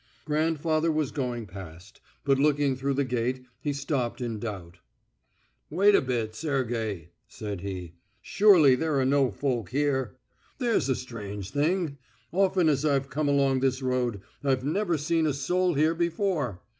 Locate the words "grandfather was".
0.25-1.11